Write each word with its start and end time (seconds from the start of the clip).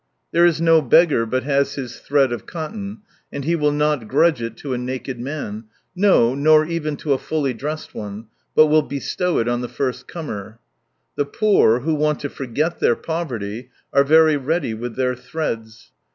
There 0.31 0.47
is 0.47 0.59
no 0.59 0.81
beggar 0.81 1.27
but 1.27 1.43
has 1.43 1.75
his 1.75 1.99
thread 1.99 2.31
of 2.31 2.47
cotton, 2.47 3.01
and 3.31 3.45
he 3.45 3.55
will 3.55 3.71
not 3.71 4.07
grudge 4.07 4.41
it 4.41 4.57
to 4.57 4.73
a 4.73 4.77
naked 4.79 5.19
man— 5.19 5.65
no, 5.95 6.33
nor 6.33 6.65
even 6.65 6.97
to 6.97 7.13
a 7.13 7.19
fully 7.19 7.53
dressed 7.53 7.93
one; 7.93 8.25
but 8.55 8.65
will 8.65 8.81
bestow 8.81 9.37
it 9.37 9.47
on 9.47 9.61
the 9.61 9.69
first 9.69 10.07
comer. 10.07 10.57
The 11.17 11.25
poor, 11.25 11.81
who 11.81 11.93
want 11.93 12.19
to 12.21 12.29
forget 12.31 12.79
their 12.79 12.95
poverty, 12.95 13.69
are 13.93 14.03
very 14.03 14.37
ready 14.37 14.73
with 14.73 14.95
their 14.95 15.13
threads. 15.13 15.91